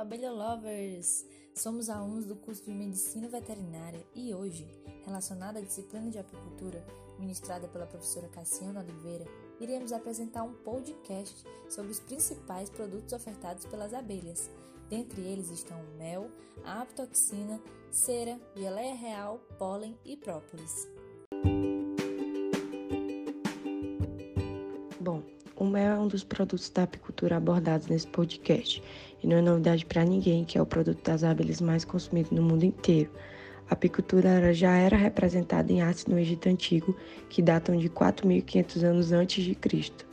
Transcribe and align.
abelha 0.00 0.30
lovers! 0.30 1.26
Somos 1.54 1.90
alunos 1.90 2.24
do 2.24 2.36
curso 2.36 2.62
de 2.64 2.70
Medicina 2.70 3.28
Veterinária 3.28 4.06
e 4.14 4.32
hoje, 4.32 4.64
relacionada 5.04 5.58
à 5.58 5.62
disciplina 5.62 6.08
de 6.08 6.18
apicultura, 6.18 6.86
ministrada 7.18 7.66
pela 7.66 7.86
professora 7.86 8.28
Cassiana 8.28 8.80
Oliveira, 8.80 9.26
iremos 9.60 9.92
apresentar 9.92 10.44
um 10.44 10.54
podcast 10.54 11.44
sobre 11.68 11.90
os 11.90 11.98
principais 11.98 12.70
produtos 12.70 13.12
ofertados 13.12 13.64
pelas 13.64 13.92
abelhas. 13.92 14.48
Dentre 14.88 15.20
eles 15.20 15.50
estão 15.50 15.82
mel, 15.96 16.30
aptoxina, 16.64 17.60
cera, 17.90 18.40
geleia 18.54 18.94
real, 18.94 19.40
pólen 19.58 19.98
e 20.04 20.16
própolis. 20.16 20.97
Dos 26.08 26.24
produtos 26.24 26.70
da 26.70 26.82
apicultura 26.82 27.36
abordados 27.36 27.86
nesse 27.86 28.06
podcast 28.08 28.82
e 29.22 29.26
não 29.26 29.36
é 29.36 29.42
novidade 29.42 29.84
para 29.86 30.04
ninguém 30.04 30.44
que 30.44 30.58
é 30.58 30.62
o 30.62 30.66
produto 30.66 31.02
das 31.04 31.22
abelhas 31.22 31.60
mais 31.60 31.84
consumido 31.84 32.34
no 32.34 32.42
mundo 32.42 32.64
inteiro. 32.64 33.10
A 33.70 33.74
apicultura 33.74 34.52
já 34.54 34.74
era 34.76 34.96
representada 34.96 35.70
em 35.70 35.82
artes 35.82 36.06
no 36.06 36.18
Egito 36.18 36.48
Antigo, 36.48 36.96
que 37.28 37.42
datam 37.42 37.76
de 37.76 37.90
4.500 37.90 38.82
anos 38.82 39.12
antes 39.12 39.44
de 39.44 39.54
Cristo. 39.54 40.06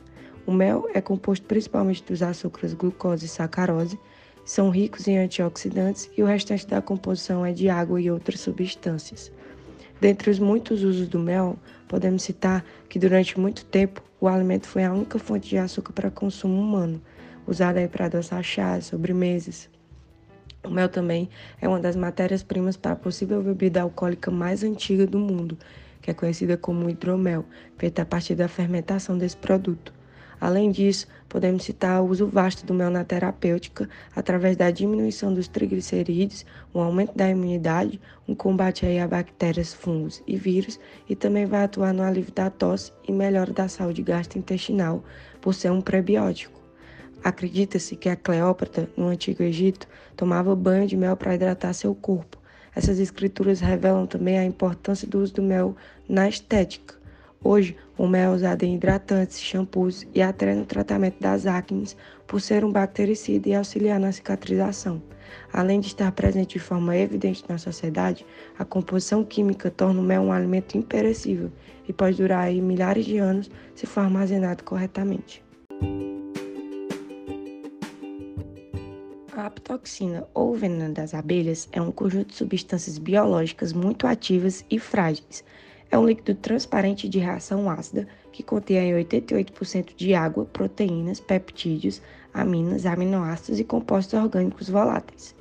O 0.46 0.52
mel 0.52 0.88
é 0.94 1.00
composto 1.00 1.46
principalmente 1.46 2.04
dos 2.04 2.22
açúcares 2.22 2.74
glucose 2.74 3.24
e 3.24 3.28
sacarose, 3.28 3.98
são 4.44 4.70
ricos 4.70 5.08
em 5.08 5.18
antioxidantes 5.18 6.08
e 6.16 6.22
o 6.22 6.26
restante 6.26 6.68
da 6.68 6.80
composição 6.80 7.44
é 7.44 7.52
de 7.52 7.68
água 7.68 8.00
e 8.00 8.08
outras 8.08 8.38
substâncias. 8.38 9.32
Dentre 10.00 10.30
os 10.30 10.38
muitos 10.38 10.84
usos 10.84 11.08
do 11.08 11.18
mel, 11.18 11.58
podemos 11.88 12.22
citar 12.22 12.64
que 12.88 12.96
durante 12.96 13.40
muito 13.40 13.64
tempo 13.64 14.00
o 14.20 14.28
alimento 14.28 14.66
foi 14.66 14.84
a 14.84 14.92
única 14.92 15.18
fonte 15.18 15.48
de 15.48 15.58
açúcar 15.58 15.92
para 15.92 16.10
consumo 16.10 16.60
humano, 16.60 17.00
usada 17.46 17.86
para 17.88 18.06
adoçar 18.06 18.42
chás, 18.42 18.86
sobremesas. 18.86 19.68
O 20.64 20.70
mel 20.70 20.88
também 20.88 21.28
é 21.60 21.68
uma 21.68 21.78
das 21.78 21.94
matérias-primas 21.94 22.76
para 22.76 22.92
a 22.92 22.96
possível 22.96 23.42
bebida 23.42 23.82
alcoólica 23.82 24.30
mais 24.30 24.64
antiga 24.64 25.06
do 25.06 25.18
mundo, 25.18 25.56
que 26.00 26.10
é 26.10 26.14
conhecida 26.14 26.56
como 26.56 26.90
hidromel, 26.90 27.44
feita 27.76 28.02
a 28.02 28.06
partir 28.06 28.34
da 28.34 28.48
fermentação 28.48 29.16
desse 29.16 29.36
produto. 29.36 29.92
Além 30.40 30.70
disso, 30.70 31.06
podemos 31.28 31.64
citar 31.64 32.02
o 32.02 32.08
uso 32.08 32.26
vasto 32.26 32.66
do 32.66 32.74
mel 32.74 32.90
na 32.90 33.04
terapêutica, 33.04 33.88
através 34.14 34.56
da 34.56 34.70
diminuição 34.70 35.32
dos 35.32 35.48
triglicerídeos, 35.48 36.44
um 36.74 36.80
aumento 36.80 37.16
da 37.16 37.28
imunidade, 37.28 38.00
um 38.28 38.34
combate 38.34 38.84
aí 38.84 38.98
a 38.98 39.08
bactérias, 39.08 39.72
fungos 39.72 40.22
e 40.26 40.36
vírus, 40.36 40.78
e 41.08 41.16
também 41.16 41.46
vai 41.46 41.64
atuar 41.64 41.94
no 41.94 42.02
alívio 42.02 42.32
da 42.32 42.50
tosse 42.50 42.92
e 43.08 43.12
melhora 43.12 43.52
da 43.52 43.66
saúde 43.66 44.02
gastrointestinal, 44.02 45.02
por 45.40 45.54
ser 45.54 45.70
um 45.70 45.80
prebiótico. 45.80 46.60
Acredita-se 47.24 47.96
que 47.96 48.10
a 48.10 48.16
Cleópatra, 48.16 48.90
no 48.96 49.08
Antigo 49.08 49.42
Egito, 49.42 49.88
tomava 50.14 50.54
banho 50.54 50.86
de 50.86 50.96
mel 50.96 51.16
para 51.16 51.34
hidratar 51.34 51.72
seu 51.72 51.94
corpo. 51.94 52.36
Essas 52.74 52.98
escrituras 52.98 53.60
revelam 53.60 54.06
também 54.06 54.38
a 54.38 54.44
importância 54.44 55.08
do 55.08 55.18
uso 55.18 55.32
do 55.32 55.42
mel 55.42 55.74
na 56.06 56.28
estética 56.28 56.94
Hoje, 57.44 57.76
o 57.96 58.06
mel 58.06 58.32
é 58.32 58.34
usado 58.34 58.62
em 58.64 58.74
hidratantes, 58.74 59.40
shampoos 59.40 60.06
e 60.14 60.22
até 60.22 60.54
no 60.54 60.64
tratamento 60.64 61.20
das 61.20 61.46
acnes, 61.46 61.96
por 62.26 62.40
ser 62.40 62.64
um 62.64 62.72
bactericida 62.72 63.48
e 63.48 63.54
auxiliar 63.54 64.00
na 64.00 64.10
cicatrização. 64.10 65.02
Além 65.52 65.80
de 65.80 65.88
estar 65.88 66.10
presente 66.12 66.54
de 66.54 66.58
forma 66.58 66.96
evidente 66.96 67.44
na 67.48 67.58
sociedade, 67.58 68.26
a 68.58 68.64
composição 68.64 69.24
química 69.24 69.70
torna 69.70 70.00
o 70.00 70.04
mel 70.04 70.22
um 70.22 70.32
alimento 70.32 70.76
imperecível 70.76 71.52
e 71.86 71.92
pode 71.92 72.16
durar 72.16 72.50
milhares 72.52 73.04
de 73.04 73.18
anos 73.18 73.50
se 73.74 73.86
for 73.86 74.00
armazenado 74.00 74.64
corretamente. 74.64 75.44
A 79.36 79.46
aptoxina 79.46 80.26
ou 80.32 80.54
veneno 80.54 80.94
das 80.94 81.12
abelhas 81.12 81.68
é 81.70 81.80
um 81.80 81.92
conjunto 81.92 82.28
de 82.28 82.36
substâncias 82.36 82.96
biológicas 82.98 83.72
muito 83.72 84.06
ativas 84.06 84.64
e 84.70 84.78
frágeis 84.78 85.44
é 85.90 85.98
um 85.98 86.06
líquido 86.06 86.34
transparente 86.34 87.08
de 87.08 87.18
reação 87.18 87.70
ácida 87.70 88.06
que 88.32 88.42
contém 88.42 88.92
88% 88.92 89.94
de 89.96 90.14
água, 90.14 90.44
proteínas, 90.44 91.20
peptídeos, 91.20 92.02
aminas, 92.34 92.84
aminoácidos 92.84 93.60
e 93.60 93.64
compostos 93.64 94.20
orgânicos 94.20 94.68
voláteis. 94.68 95.34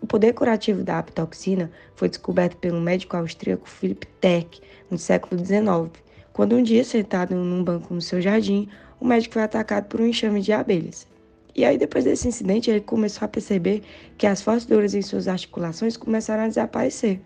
O 0.00 0.06
poder 0.06 0.32
curativo 0.32 0.84
da 0.84 0.98
aptoxina 0.98 1.70
foi 1.96 2.08
descoberto 2.08 2.56
pelo 2.58 2.80
médico 2.80 3.16
austríaco 3.16 3.68
Philip 3.68 4.06
Teck 4.20 4.60
no 4.90 4.96
século 4.96 5.44
XIX, 5.44 5.90
quando 6.38 6.54
um 6.54 6.62
dia, 6.62 6.84
sentado 6.84 7.34
num 7.34 7.64
banco 7.64 7.92
no 7.92 8.00
seu 8.00 8.20
jardim, 8.20 8.68
o 9.00 9.04
médico 9.04 9.34
foi 9.34 9.42
atacado 9.42 9.86
por 9.86 10.00
um 10.00 10.06
enxame 10.06 10.40
de 10.40 10.52
abelhas. 10.52 11.04
E 11.52 11.64
aí, 11.64 11.76
depois 11.76 12.04
desse 12.04 12.28
incidente, 12.28 12.70
ele 12.70 12.80
começou 12.80 13.26
a 13.26 13.28
perceber 13.28 13.82
que 14.16 14.24
as 14.24 14.40
fortes 14.40 14.64
dores 14.64 14.94
em 14.94 15.02
suas 15.02 15.26
articulações 15.26 15.96
começaram 15.96 16.44
a 16.44 16.48
desaparecer. 16.48 17.20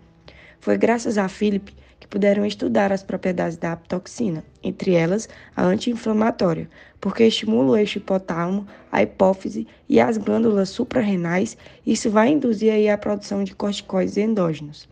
Foi 0.59 0.79
graças 0.79 1.19
a 1.19 1.29
Philip 1.29 1.75
que 2.03 2.07
puderam 2.07 2.45
estudar 2.45 2.91
as 2.91 3.01
propriedades 3.01 3.55
da 3.55 3.71
aptoxina, 3.71 4.43
entre 4.61 4.93
elas 4.93 5.29
a 5.55 5.63
anti-inflamatória, 5.63 6.69
porque 6.99 7.23
estimula 7.23 7.71
o 7.71 7.77
eixo 7.77 7.97
hipotálamo, 7.97 8.67
a 8.91 9.01
hipófise 9.01 9.65
e 9.87 10.01
as 10.01 10.17
glândulas 10.17 10.67
suprarrenais, 10.67 11.57
isso 11.87 12.09
vai 12.09 12.29
induzir 12.29 12.73
aí 12.73 12.89
a 12.89 12.97
produção 12.97 13.41
de 13.41 13.55
corticoides 13.55 14.17
endógenos. 14.17 14.85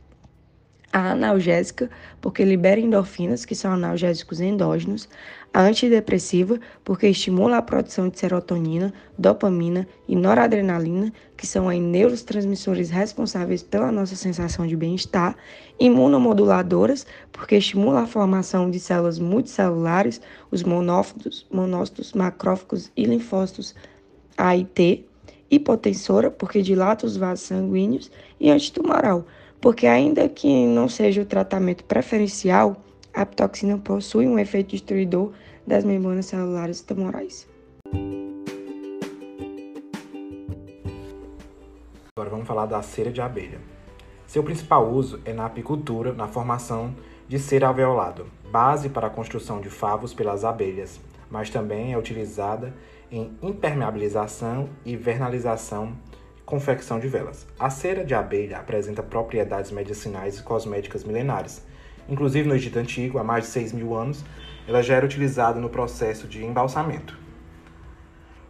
A 0.94 1.12
analgésica, 1.12 1.90
porque 2.20 2.44
libera 2.44 2.80
endorfinas, 2.80 3.46
que 3.46 3.56
são 3.56 3.72
analgésicos 3.72 4.42
endógenos, 4.42 5.08
a 5.54 5.62
antidepressiva, 5.62 6.60
porque 6.84 7.08
estimula 7.08 7.58
a 7.58 7.62
produção 7.62 8.10
de 8.10 8.20
serotonina, 8.20 8.94
dopamina 9.18 9.88
e 10.06 10.18
noradrenalina, 10.18 11.14
que 11.38 11.48
são 11.48 11.70
aí 11.70 11.80
neurotransmissores 11.80 12.90
responsáveis 12.90 13.64
pela 13.64 13.90
nossa 13.90 14.18
sensação 14.18 14.68
de 14.68 14.76
bem-estar, 14.76 15.38
imunomoduladoras, 15.80 17.06
porque 17.32 17.56
estimula 17.56 18.02
a 18.02 18.08
formação 18.08 18.70
de 18.70 18.80
células 18.80 19.18
multicelulares, 19.18 20.20
os 20.52 20.62
monófitos, 20.62 21.48
monócitos, 21.50 22.12
macrófagos 22.12 22.92
e 22.98 23.06
linfócitos 23.06 23.74
A 24.38 24.58
e 24.58 24.66
T, 24.66 25.06
hipotensora, 25.50 26.30
porque 26.30 26.62
dilata 26.62 27.06
os 27.06 27.16
vasos 27.16 27.46
sanguíneos, 27.46 28.12
e 28.40 28.50
antitumoral, 28.50 29.26
porque 29.62 29.86
ainda 29.86 30.28
que 30.28 30.66
não 30.66 30.90
seja 30.90 31.22
o 31.22 31.26
tratamento 31.26 31.84
preferencial, 31.84 32.76
a 33.14 33.22
aptoxina 33.22 33.78
possui 33.78 34.28
um 34.28 34.40
efeito 34.40 34.72
destruidor 34.72 35.32
das 35.66 35.84
membranas 35.84 36.26
celulares 36.26 36.82
tumorais. 36.82 37.48
Agora 42.18 42.30
vamos 42.30 42.48
falar 42.48 42.66
da 42.66 42.82
cera 42.82 43.12
de 43.12 43.22
abelha. 43.22 43.60
Seu 44.26 44.44
principal 44.44 44.90
uso 44.92 45.20
é 45.26 45.34
na 45.34 45.46
apicultura, 45.46 46.12
na 46.12 46.28
formação 46.28 46.96
de 47.28 47.38
cera 47.38 47.68
alveolada, 47.68 48.26
base 48.52 48.90
para 48.90 49.08
a 49.08 49.10
construção 49.10 49.62
de 49.62 49.70
favos 49.70 50.14
pelas 50.14 50.44
abelhas, 50.44 51.00
mas 51.30 51.50
também 51.50 51.94
é 51.94 51.98
utilizada 51.98 52.74
em 53.12 53.32
impermeabilização 53.42 54.70
e 54.86 54.96
vernalização 54.96 55.94
confecção 56.52 57.00
de 57.00 57.08
velas. 57.08 57.48
A 57.58 57.70
cera 57.70 58.04
de 58.04 58.14
abelha 58.14 58.60
apresenta 58.60 59.02
propriedades 59.02 59.72
medicinais 59.72 60.38
e 60.38 60.44
cosméticas 60.44 61.04
milenares, 61.04 61.64
Inclusive 62.10 62.48
no 62.48 62.56
Egito 62.56 62.78
Antigo, 62.78 63.20
há 63.20 63.24
mais 63.24 63.46
de 63.46 63.52
6 63.52 63.72
mil 63.72 63.96
anos, 63.96 64.26
ela 64.68 64.82
já 64.82 64.96
era 64.96 65.06
utilizada 65.06 65.62
no 65.62 65.70
processo 65.70 66.28
de 66.28 66.44
embalsamento. 66.44 67.18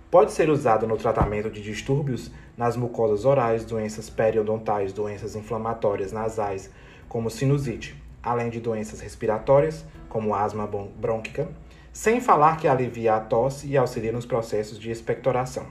Pode 0.10 0.32
ser 0.32 0.50
usada 0.50 0.88
no 0.88 0.98
tratamento 0.98 1.50
de 1.50 1.62
distúrbios 1.62 2.32
nas 2.58 2.76
mucosas 2.76 3.24
orais, 3.24 3.64
doenças 3.64 4.10
periodontais, 4.10 4.92
doenças 4.92 5.36
inflamatórias 5.36 6.12
nasais, 6.12 6.72
como 7.08 7.30
sinusite, 7.30 7.96
além 8.24 8.50
de 8.50 8.60
doenças 8.60 9.00
respiratórias, 9.00 9.86
como 10.10 10.34
asma 10.34 10.68
brônquica, 10.98 11.48
sem 11.94 12.20
falar 12.20 12.58
que 12.58 12.68
alivia 12.68 13.16
a 13.16 13.20
tosse 13.20 13.68
e 13.68 13.78
auxilia 13.78 14.12
nos 14.12 14.26
processos 14.26 14.80
de 14.80 14.90
expectoração. 14.90 15.68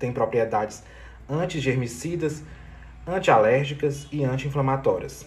Tem 0.00 0.12
propriedades 0.12 0.82
antigermicidas, 1.32 2.42
antialérgicas 3.06 4.06
e 4.12 4.22
anti-inflamatórias. 4.22 5.26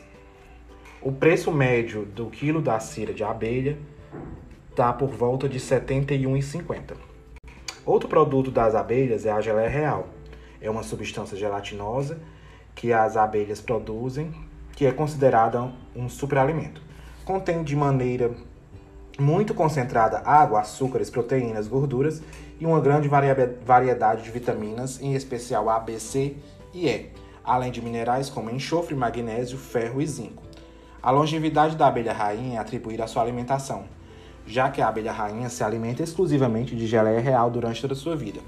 O 1.02 1.12
preço 1.12 1.52
médio 1.52 2.06
do 2.06 2.28
quilo 2.28 2.62
da 2.62 2.80
cera 2.80 3.14
de 3.14 3.24
abelha 3.24 3.78
está 4.70 4.94
por 4.94 5.10
volta 5.10 5.50
de 5.50 5.58
R$ 5.58 5.64
71,50. 5.64 6.96
Outro 7.86 8.08
produto 8.08 8.52
das 8.52 8.76
abelhas 8.76 9.26
é 9.26 9.32
a 9.32 9.42
geleia 9.42 9.70
real. 9.70 10.08
É 10.62 10.70
uma 10.70 10.84
substância 10.84 11.38
gelatinosa 11.38 12.20
que 12.74 12.92
as 12.92 13.18
abelhas 13.18 13.62
produzem, 13.62 14.34
que 14.76 14.86
é 14.86 14.92
considerada 14.92 15.72
um 15.96 16.10
superalimento. 16.10 16.82
Contém 17.24 17.64
de 17.64 17.76
maneira 17.76 18.32
muito 19.20 19.54
concentrada 19.54 20.20
água, 20.26 20.60
açúcares, 20.60 21.10
proteínas, 21.10 21.68
gorduras 21.68 22.22
e 22.60 22.66
uma 22.66 22.80
grande 22.80 23.08
variedade 23.08 24.24
de 24.24 24.32
vitaminas, 24.32 25.02
em 25.02 25.14
especial 25.14 25.70
A, 25.70 25.80
B, 25.80 26.00
C 26.00 26.36
e 26.74 26.88
E, 26.88 27.12
além 27.44 27.72
de 27.72 27.82
minerais 27.82 28.30
como 28.30 28.50
enxofre, 28.50 28.96
magnésio, 28.96 29.58
ferro 29.58 30.02
e 30.02 30.08
zinco. 30.08 30.44
A 31.02 31.12
longevidade 31.12 31.76
da 31.76 31.88
abelha 31.88 32.14
rainha 32.14 32.58
é 32.58 32.60
atribuída 32.60 33.04
à 33.04 33.08
sua 33.08 33.22
alimentação, 33.22 33.86
já 34.46 34.70
que 34.70 34.82
a 34.82 34.88
abelha 34.88 35.12
rainha 35.12 35.50
se 35.50 35.64
alimenta 35.64 36.04
exclusivamente 36.04 36.76
de 36.76 36.88
geleia 36.88 37.20
real 37.20 37.50
durante 37.50 37.82
toda 37.82 37.94
a 37.94 37.98
sua 37.98 38.16
vida. 38.16 38.40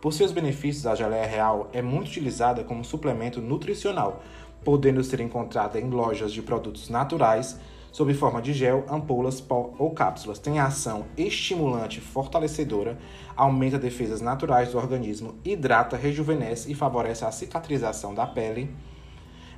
Por 0.00 0.12
seus 0.12 0.30
benefícios, 0.30 0.86
a 0.86 0.94
geleia 0.94 1.26
real 1.26 1.68
é 1.72 1.82
muito 1.82 2.08
utilizada 2.08 2.62
como 2.62 2.84
suplemento 2.84 3.40
nutricional, 3.40 4.22
podendo 4.64 5.02
ser 5.02 5.20
encontrada 5.20 5.80
em 5.80 5.90
lojas 5.90 6.32
de 6.32 6.42
produtos 6.42 6.88
naturais, 6.88 7.58
sob 7.96 8.12
forma 8.12 8.42
de 8.42 8.52
gel, 8.52 8.84
ampolas, 8.90 9.40
pó 9.40 9.72
ou 9.78 9.90
cápsulas. 9.90 10.38
Tem 10.38 10.58
ação 10.58 11.06
estimulante, 11.16 11.98
fortalecedora, 11.98 12.98
aumenta 13.34 13.78
defesas 13.78 14.20
naturais 14.20 14.70
do 14.70 14.76
organismo, 14.76 15.36
hidrata, 15.42 15.96
rejuvenesce 15.96 16.70
e 16.70 16.74
favorece 16.74 17.24
a 17.24 17.32
cicatrização 17.32 18.14
da 18.14 18.26
pele, 18.26 18.70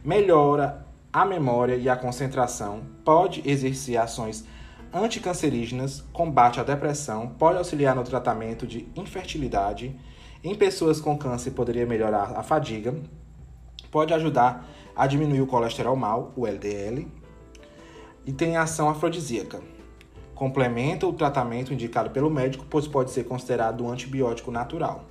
melhora 0.04 0.86
a 1.12 1.24
memória 1.24 1.74
e 1.74 1.88
a 1.88 1.96
concentração, 1.96 2.82
pode 3.04 3.42
exercer 3.44 3.96
ações 3.96 4.44
anticancerígenas, 4.94 6.04
combate 6.12 6.60
a 6.60 6.62
depressão, 6.62 7.30
pode 7.30 7.58
auxiliar 7.58 7.96
no 7.96 8.04
tratamento 8.04 8.68
de 8.68 8.86
infertilidade. 8.94 9.98
Em 10.44 10.54
pessoas 10.54 11.00
com 11.00 11.18
câncer, 11.18 11.50
poderia 11.50 11.84
melhorar 11.84 12.38
a 12.38 12.44
fadiga, 12.44 12.94
pode 13.90 14.14
ajudar 14.14 14.64
a 14.94 15.08
diminuir 15.08 15.40
o 15.40 15.46
colesterol 15.48 15.96
mal, 15.96 16.32
o 16.36 16.46
LDL, 16.46 17.17
e 18.28 18.32
tem 18.32 18.58
ação 18.58 18.90
afrodisíaca. 18.90 19.58
Complementa 20.34 21.06
o 21.06 21.14
tratamento 21.14 21.72
indicado 21.72 22.10
pelo 22.10 22.28
médico, 22.28 22.66
pois 22.68 22.86
pode 22.86 23.10
ser 23.10 23.24
considerado 23.24 23.82
um 23.82 23.90
antibiótico 23.90 24.50
natural. 24.50 25.06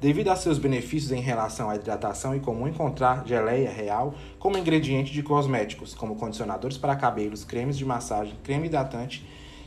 Devido 0.00 0.28
a 0.28 0.36
seus 0.36 0.56
benefícios 0.56 1.10
em 1.10 1.20
relação 1.20 1.68
à 1.68 1.74
hidratação, 1.74 2.32
é 2.32 2.38
comum 2.38 2.68
encontrar 2.68 3.26
geleia 3.26 3.68
real 3.68 4.14
como 4.38 4.56
ingrediente 4.56 5.12
de 5.12 5.20
cosméticos, 5.20 5.96
como 5.96 6.14
condicionadores 6.14 6.78
para 6.78 6.94
cabelos, 6.94 7.42
cremes 7.42 7.76
de 7.76 7.84
massagem, 7.84 8.36
creme 8.44 8.68
hidratante 8.68 9.26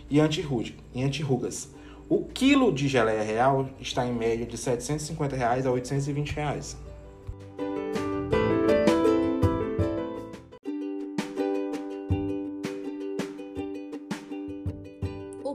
e 0.09 0.17
anti-rugas. 0.21 1.69
O 2.07 2.23
quilo 2.23 2.71
de 2.71 2.87
geleia 2.87 3.21
real 3.21 3.67
está 3.81 4.07
em 4.07 4.13
média 4.13 4.45
de 4.45 4.57
750 4.57 5.35
reais 5.35 5.65
a 5.65 5.71
820 5.71 6.31
reais. 6.31 6.77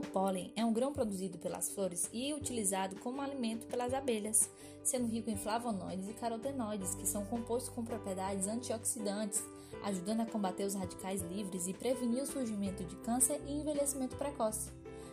Pólen 0.01 0.51
é 0.55 0.63
um 0.65 0.73
grão 0.73 0.93
produzido 0.93 1.37
pelas 1.37 1.69
flores 1.69 2.09
e 2.11 2.33
utilizado 2.33 2.95
como 2.97 3.21
alimento 3.21 3.65
pelas 3.67 3.93
abelhas, 3.93 4.49
sendo 4.83 5.07
rico 5.07 5.29
em 5.29 5.37
flavonoides 5.37 6.09
e 6.09 6.13
carotenoides, 6.13 6.95
que 6.95 7.07
são 7.07 7.25
compostos 7.25 7.73
com 7.73 7.83
propriedades 7.83 8.47
antioxidantes, 8.47 9.43
ajudando 9.83 10.21
a 10.21 10.25
combater 10.25 10.65
os 10.65 10.75
radicais 10.75 11.21
livres 11.21 11.67
e 11.67 11.73
prevenir 11.73 12.23
o 12.23 12.27
surgimento 12.27 12.83
de 12.83 12.95
câncer 12.97 13.41
e 13.47 13.59
envelhecimento 13.59 14.15
precoce. 14.15 14.71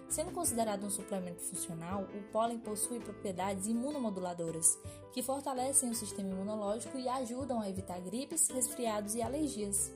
Sendo 0.08 0.30
considerado 0.30 0.84
um 0.84 0.90
suplemento 0.90 1.42
funcional, 1.42 2.02
o 2.14 2.22
pólen 2.30 2.58
possui 2.58 3.00
propriedades 3.00 3.66
imunomoduladoras, 3.66 4.78
que 5.12 5.22
fortalecem 5.22 5.90
o 5.90 5.94
sistema 5.94 6.30
imunológico 6.30 6.96
e 6.96 7.08
ajudam 7.08 7.60
a 7.60 7.68
evitar 7.68 8.00
gripes, 8.00 8.48
resfriados 8.48 9.14
e 9.14 9.22
alergias. 9.22 9.92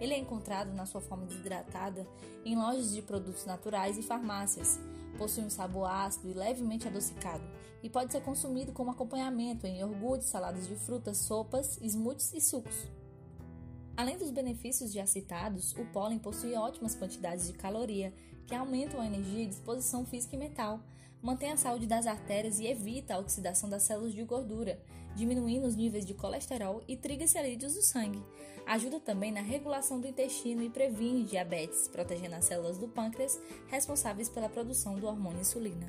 Ele 0.00 0.14
é 0.14 0.18
encontrado 0.18 0.72
na 0.74 0.86
sua 0.86 1.00
forma 1.00 1.26
desidratada 1.26 2.06
em 2.44 2.56
lojas 2.56 2.92
de 2.92 3.02
produtos 3.02 3.44
naturais 3.44 3.98
e 3.98 4.02
farmácias. 4.02 4.78
Possui 5.16 5.44
um 5.44 5.50
sabor 5.50 5.88
ácido 5.90 6.28
e 6.28 6.34
levemente 6.34 6.86
adocicado 6.86 7.44
e 7.82 7.88
pode 7.88 8.12
ser 8.12 8.22
consumido 8.22 8.72
como 8.72 8.90
acompanhamento 8.90 9.66
em 9.66 9.78
iogurtes, 9.80 10.28
saladas 10.28 10.66
de 10.66 10.76
frutas, 10.76 11.18
sopas, 11.18 11.78
smoothies 11.82 12.32
e 12.32 12.40
sucos. 12.40 12.88
Além 13.96 14.16
dos 14.16 14.30
benefícios 14.30 14.92
já 14.92 15.04
citados, 15.06 15.72
o 15.72 15.84
pólen 15.86 16.20
possui 16.20 16.54
ótimas 16.54 16.94
quantidades 16.94 17.48
de 17.48 17.52
caloria, 17.52 18.14
que 18.46 18.54
aumentam 18.54 19.00
a 19.00 19.06
energia 19.06 19.42
e 19.42 19.46
disposição 19.46 20.06
física 20.06 20.36
e 20.36 20.38
mental, 20.38 20.80
mantém 21.22 21.52
a 21.52 21.56
saúde 21.56 21.86
das 21.86 22.06
artérias 22.06 22.58
e 22.58 22.66
evita 22.66 23.14
a 23.14 23.18
oxidação 23.18 23.68
das 23.68 23.82
células 23.82 24.12
de 24.12 24.22
gordura, 24.22 24.80
diminuindo 25.14 25.66
os 25.66 25.76
níveis 25.76 26.04
de 26.04 26.14
colesterol 26.14 26.82
e 26.86 26.96
triglicerídeos 26.96 27.74
do 27.74 27.82
sangue. 27.82 28.22
Ajuda 28.66 29.00
também 29.00 29.32
na 29.32 29.40
regulação 29.40 30.00
do 30.00 30.06
intestino 30.06 30.62
e 30.62 30.70
previne 30.70 31.24
diabetes, 31.24 31.88
protegendo 31.88 32.34
as 32.34 32.44
células 32.44 32.78
do 32.78 32.88
pâncreas 32.88 33.40
responsáveis 33.68 34.28
pela 34.28 34.48
produção 34.48 34.98
do 34.98 35.06
hormônio 35.06 35.40
insulina. 35.40 35.88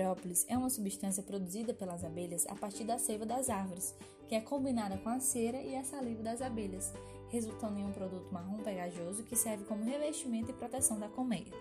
Própolis 0.00 0.46
é 0.48 0.56
uma 0.56 0.70
substância 0.70 1.22
produzida 1.22 1.74
pelas 1.74 2.02
abelhas 2.04 2.46
a 2.46 2.54
partir 2.54 2.84
da 2.84 2.96
seiva 2.96 3.26
das 3.26 3.50
árvores, 3.50 3.94
que 4.26 4.34
é 4.34 4.40
combinada 4.40 4.96
com 4.96 5.10
a 5.10 5.20
cera 5.20 5.60
e 5.60 5.76
a 5.76 5.84
saliva 5.84 6.22
das 6.22 6.40
abelhas, 6.40 6.92
resultando 7.30 7.78
em 7.78 7.84
um 7.84 7.92
produto 7.92 8.32
marrom 8.32 8.58
pegajoso 8.58 9.22
que 9.22 9.36
serve 9.36 9.64
como 9.64 9.84
revestimento 9.84 10.50
e 10.50 10.54
proteção 10.54 10.98
da 10.98 11.08
colmeia. 11.08 11.52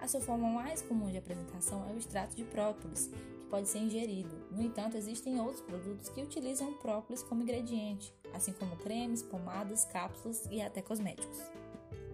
A 0.00 0.08
sua 0.08 0.20
forma 0.20 0.48
mais 0.48 0.82
comum 0.82 1.10
de 1.10 1.18
apresentação 1.18 1.84
é 1.88 1.92
o 1.92 1.98
extrato 1.98 2.36
de 2.36 2.44
própolis, 2.44 3.06
que 3.06 3.50
pode 3.50 3.68
ser 3.68 3.78
ingerido. 3.78 4.30
No 4.50 4.62
entanto, 4.62 4.96
existem 4.96 5.40
outros 5.40 5.60
produtos 5.60 6.08
que 6.08 6.22
utilizam 6.22 6.74
própolis 6.74 7.22
como 7.22 7.42
ingrediente, 7.42 8.14
assim 8.32 8.52
como 8.52 8.76
cremes, 8.76 9.22
pomadas, 9.22 9.84
cápsulas 9.86 10.46
e 10.50 10.60
até 10.60 10.82
cosméticos. 10.82 11.38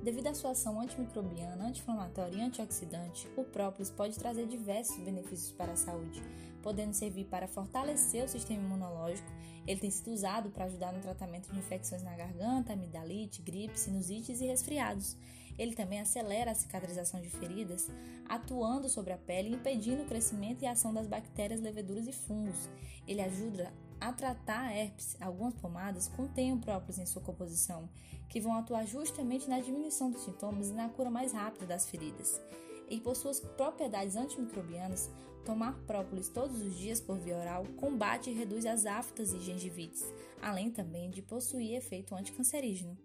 Devido 0.02 0.26
à 0.26 0.34
sua 0.34 0.50
ação 0.50 0.80
antimicrobiana, 0.80 1.64
anti-inflamatória 1.64 2.36
e 2.36 2.42
antioxidante, 2.42 3.28
o 3.36 3.44
própolis 3.44 3.88
pode 3.88 4.18
trazer 4.18 4.48
diversos 4.48 4.96
benefícios 4.96 5.52
para 5.52 5.74
a 5.74 5.76
saúde, 5.76 6.20
podendo 6.60 6.92
servir 6.92 7.26
para 7.26 7.46
fortalecer 7.46 8.24
o 8.24 8.28
sistema 8.28 8.64
imunológico. 8.64 9.30
Ele 9.64 9.78
tem 9.78 9.90
sido 9.92 10.10
usado 10.10 10.50
para 10.50 10.64
ajudar 10.64 10.92
no 10.92 11.00
tratamento 11.00 11.52
de 11.52 11.56
infecções 11.56 12.02
na 12.02 12.16
garganta, 12.16 12.72
amidalite, 12.72 13.42
gripe, 13.42 13.78
sinusites 13.78 14.40
e 14.40 14.46
resfriados. 14.46 15.16
Ele 15.56 15.72
também 15.72 16.00
acelera 16.00 16.50
a 16.50 16.54
cicatrização 16.54 17.20
de 17.20 17.30
feridas, 17.30 17.88
atuando 18.28 18.88
sobre 18.88 19.12
a 19.12 19.18
pele, 19.18 19.54
impedindo 19.54 20.02
o 20.02 20.06
crescimento 20.06 20.62
e 20.62 20.66
a 20.66 20.72
ação 20.72 20.92
das 20.92 21.06
bactérias, 21.06 21.60
leveduras 21.60 22.08
e 22.08 22.12
fungos. 22.12 22.68
Ele 23.06 23.20
ajuda 23.20 23.72
a 24.08 24.12
tratar 24.12 24.66
a 24.66 24.72
herpes. 24.74 25.16
Algumas 25.20 25.54
pomadas 25.54 26.08
contêm 26.08 26.58
própolis 26.58 26.98
em 26.98 27.06
sua 27.06 27.22
composição, 27.22 27.88
que 28.28 28.40
vão 28.40 28.54
atuar 28.54 28.84
justamente 28.84 29.48
na 29.48 29.60
diminuição 29.60 30.10
dos 30.10 30.24
sintomas 30.24 30.70
e 30.70 30.72
na 30.72 30.88
cura 30.88 31.10
mais 31.10 31.32
rápida 31.32 31.66
das 31.66 31.88
feridas. 31.88 32.40
E 32.88 33.00
por 33.00 33.14
suas 33.14 33.40
propriedades 33.40 34.16
antimicrobianas, 34.16 35.08
tomar 35.44 35.78
própolis 35.86 36.28
todos 36.28 36.60
os 36.60 36.76
dias 36.76 37.00
por 37.00 37.18
via 37.18 37.36
oral 37.36 37.64
combate 37.76 38.30
e 38.30 38.34
reduz 38.34 38.66
as 38.66 38.86
aftas 38.86 39.32
e 39.32 39.40
gengivites, 39.40 40.04
além 40.40 40.70
também 40.70 41.10
de 41.10 41.22
possuir 41.22 41.74
efeito 41.74 42.14
anticancerígeno. 42.14 42.96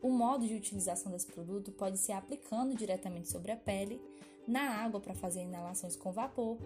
O 0.00 0.10
modo 0.10 0.46
de 0.46 0.54
utilização 0.54 1.12
desse 1.12 1.28
produto 1.28 1.70
pode 1.70 1.96
ser 1.98 2.12
aplicando 2.12 2.74
diretamente 2.74 3.30
sobre 3.30 3.52
a 3.52 3.56
pele, 3.56 4.00
na 4.46 4.62
água 4.82 5.00
para 5.00 5.14
fazer 5.14 5.42
inalações 5.42 5.94
com 5.94 6.10
vapor, 6.10 6.58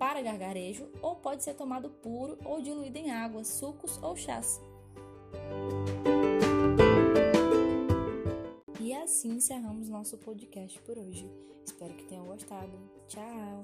para 0.00 0.22
gargarejo, 0.22 0.88
ou 1.02 1.16
pode 1.16 1.44
ser 1.44 1.52
tomado 1.52 1.90
puro 1.90 2.38
ou 2.42 2.62
diluído 2.62 2.96
em 2.96 3.10
água, 3.10 3.44
sucos 3.44 4.02
ou 4.02 4.16
chás. 4.16 4.58
E 8.80 8.94
assim 8.94 9.32
encerramos 9.32 9.90
nosso 9.90 10.16
podcast 10.16 10.80
por 10.80 10.96
hoje. 10.96 11.30
Espero 11.66 11.92
que 11.92 12.04
tenham 12.04 12.24
gostado. 12.24 12.72
Tchau! 13.08 13.62